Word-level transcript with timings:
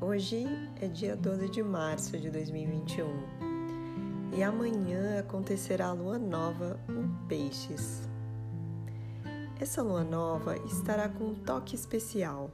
Hoje 0.00 0.44
é 0.80 0.88
dia 0.88 1.14
12 1.14 1.48
de 1.50 1.62
março 1.62 2.18
de 2.18 2.28
2021 2.30 3.06
e 4.36 4.42
amanhã 4.42 5.20
acontecerá 5.20 5.86
a 5.86 5.92
lua 5.92 6.18
nova 6.18 6.80
em 6.88 7.28
Peixes. 7.28 8.08
Essa 9.60 9.82
lua 9.82 10.02
nova 10.02 10.56
estará 10.66 11.08
com 11.08 11.26
um 11.26 11.34
toque 11.34 11.76
especial, 11.76 12.50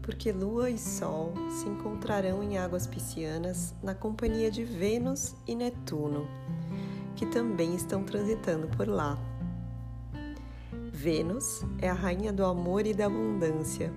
porque 0.00 0.30
Lua 0.30 0.70
e 0.70 0.78
Sol 0.78 1.32
se 1.50 1.68
encontrarão 1.68 2.40
em 2.40 2.56
águas 2.56 2.86
piscianas 2.86 3.74
na 3.82 3.96
companhia 3.96 4.48
de 4.48 4.62
Vênus 4.62 5.34
e 5.44 5.56
Netuno, 5.56 6.28
que 7.16 7.26
também 7.26 7.74
estão 7.74 8.04
transitando 8.04 8.68
por 8.68 8.86
lá. 8.86 9.18
Vênus 10.92 11.64
é 11.82 11.90
a 11.90 11.94
rainha 11.94 12.32
do 12.32 12.44
amor 12.44 12.86
e 12.86 12.94
da 12.94 13.06
abundância 13.06 13.92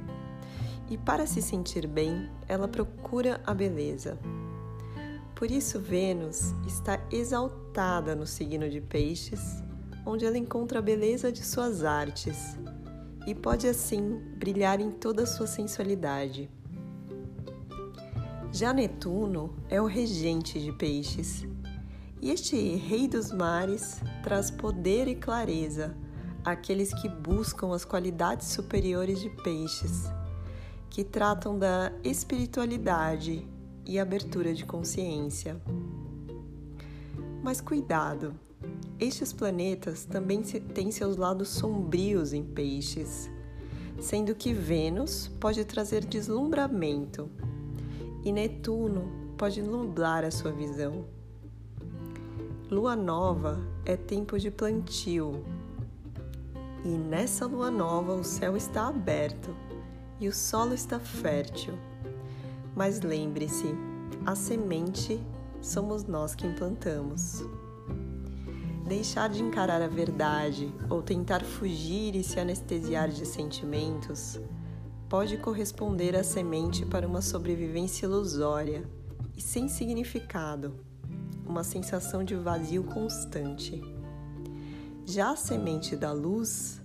e 0.92 0.98
para 0.98 1.26
se 1.26 1.42
sentir 1.42 1.88
bem, 1.88 2.30
ela 2.50 2.68
procura 2.68 3.40
a 3.48 3.54
beleza. 3.54 4.20
Por 5.34 5.50
isso, 5.50 5.80
Vênus 5.80 6.54
está 6.68 7.00
exaltada 7.10 8.14
no 8.14 8.28
signo 8.28 8.70
de 8.70 8.82
Peixes, 8.82 9.64
onde 10.06 10.26
ela 10.26 10.38
encontra 10.38 10.80
a 10.80 10.82
beleza 10.82 11.32
de 11.32 11.46
suas 11.46 11.86
artes 11.86 12.58
e 13.26 13.34
pode 13.34 13.70
assim 13.70 14.20
brilhar 14.36 14.82
em 14.82 14.92
toda 14.92 15.24
a 15.24 15.26
sua 15.26 15.48
sensualidade. 15.48 16.52
Já 18.52 18.74
Netuno 18.74 19.56
é 19.70 19.82
o 19.82 19.86
regente 19.86 20.60
de 20.60 20.74
Peixes, 20.74 21.48
e 22.22 22.32
este 22.32 22.76
rei 22.76 23.08
dos 23.08 23.32
mares 23.32 24.02
traz 24.22 24.52
poder 24.52 25.08
e 25.08 25.16
clareza 25.16 25.96
àqueles 26.44 26.94
que 26.94 27.08
buscam 27.08 27.74
as 27.74 27.86
qualidades 27.86 28.48
superiores 28.48 29.22
de 29.22 29.30
Peixes 29.30 30.12
que 30.92 31.06
tratam 31.06 31.58
da 31.58 31.90
espiritualidade 32.04 33.48
e 33.86 33.98
abertura 33.98 34.54
de 34.54 34.66
consciência. 34.66 35.60
Mas 37.42 37.62
cuidado, 37.62 38.36
estes 39.00 39.32
planetas 39.32 40.04
também 40.04 40.42
têm 40.42 40.92
seus 40.92 41.16
lados 41.16 41.48
sombrios 41.48 42.34
em 42.34 42.44
peixes, 42.44 43.32
sendo 44.02 44.36
que 44.36 44.54
Vênus 44.54 45.32
pode 45.40 45.64
trazer 45.64 46.04
deslumbramento 46.04 47.30
e 48.26 48.32
Netuno 48.34 49.10
pode 49.38 49.62
nublar 49.62 50.26
a 50.26 50.30
sua 50.30 50.52
visão. 50.52 51.06
Lua 52.70 52.98
nova 52.98 53.66
é 53.86 53.96
tempo 53.96 54.38
de 54.38 54.52
plantio, 54.52 55.42
e 56.84 56.90
nessa 56.90 57.46
lua 57.46 57.72
nova 57.72 58.14
o 58.14 58.26
céu 58.26 58.58
está 58.58 58.90
aberto 58.90 59.56
e 60.22 60.28
o 60.28 60.34
solo 60.34 60.74
está 60.74 61.00
fértil. 61.00 61.74
Mas 62.76 63.02
lembre-se, 63.02 63.76
a 64.26 64.36
semente 64.36 65.20
somos 65.60 66.04
nós 66.06 66.36
que 66.36 66.46
implantamos. 66.46 67.44
Deixar 68.88 69.30
de 69.30 69.42
encarar 69.42 69.82
a 69.82 69.88
verdade 69.88 70.72
ou 70.90 71.02
tentar 71.02 71.44
fugir 71.44 72.16
e 72.16 72.24
se 72.24 72.40
anestesiar 72.40 73.10
de 73.10 73.26
sentimentos 73.26 74.40
pode 75.10 75.38
corresponder 75.38 76.16
à 76.16 76.24
semente 76.24 76.86
para 76.86 77.08
uma 77.08 77.22
sobrevivência 77.22 78.06
ilusória 78.06 78.84
e 79.36 79.42
sem 79.42 79.68
significado, 79.68 80.76
uma 81.46 81.64
sensação 81.64 82.24
de 82.24 82.36
vazio 82.36 82.84
constante. 82.84 83.82
Já 85.06 85.32
a 85.32 85.36
semente 85.36 85.96
da 85.96 86.12
luz, 86.12 86.82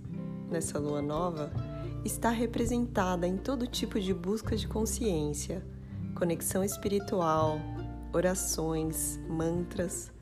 nessa 0.51 0.79
lua 0.79 1.03
nova, 1.03 1.53
está 2.06 2.30
representada 2.30 3.26
em 3.26 3.36
todo 3.36 3.67
tipo 3.67 3.98
de 4.00 4.14
busca 4.14 4.56
de 4.56 4.67
consciência, 4.68 5.67
conexão 6.14 6.62
espiritual, 6.62 7.58
orações, 8.12 9.20
mantras 9.28 10.12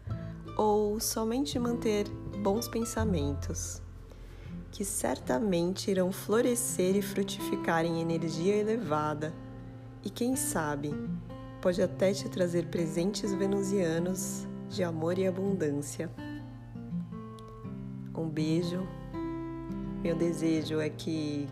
ou 0.56 0.98
somente 0.98 1.58
manter 1.58 2.08
bons 2.42 2.68
pensamentos, 2.68 3.82
que 4.70 4.84
certamente 4.84 5.90
irão 5.90 6.10
florescer 6.10 6.96
e 6.96 7.02
frutificar 7.02 7.84
em 7.84 8.00
energia 8.00 8.56
elevada 8.56 9.32
e, 10.02 10.08
quem 10.08 10.36
sabe, 10.36 10.92
pode 11.60 11.82
até 11.82 12.12
te 12.12 12.28
trazer 12.28 12.66
presentes 12.66 13.32
venusianos 13.34 14.46
de 14.68 14.82
amor 14.82 15.18
e 15.18 15.26
abundância. 15.26 16.10
Um 18.16 18.28
beijo. 18.28 18.86
Meu 20.02 20.14
desejo 20.14 20.80
é 20.80 20.90
que 20.90 21.48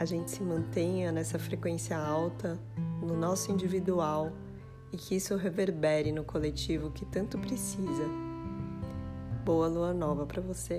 a 0.00 0.06
gente 0.06 0.30
se 0.30 0.42
mantenha 0.42 1.12
nessa 1.12 1.38
frequência 1.38 1.94
alta 1.94 2.58
no 3.02 3.14
nosso 3.14 3.52
individual 3.52 4.32
e 4.90 4.96
que 4.96 5.14
isso 5.14 5.36
reverbere 5.36 6.10
no 6.10 6.24
coletivo 6.24 6.90
que 6.90 7.04
tanto 7.04 7.38
precisa. 7.38 8.08
Boa 9.44 9.68
lua 9.68 9.92
nova 9.92 10.24
para 10.24 10.40
você. 10.40 10.78